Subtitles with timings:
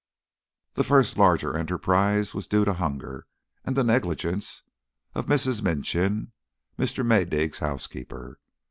[0.73, 3.27] Their first larger enterprise was due to hunger
[3.63, 4.63] and the negligence
[5.13, 5.61] of Mrs.
[5.61, 6.31] Minchin,
[6.75, 7.05] Mr.
[7.05, 8.39] Maydig's housekeeper.